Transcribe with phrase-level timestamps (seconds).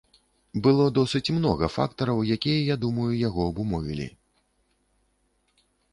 [0.67, 4.09] Было досыць многа фактараў, якія, я думаю, яго абумовілі.